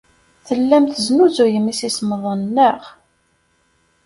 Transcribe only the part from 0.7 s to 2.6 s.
tesnuzuyem imsisemḍen,